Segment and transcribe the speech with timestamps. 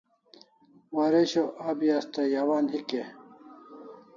[0.95, 3.03] Waresho o abi asta yawan hik e?